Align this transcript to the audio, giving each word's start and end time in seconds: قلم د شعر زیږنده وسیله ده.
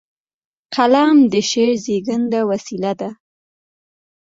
قلم 0.75 1.17
د 1.31 1.33
شعر 1.49 1.71
زیږنده 1.85 2.41
وسیله 2.49 2.91
ده. 2.99 3.09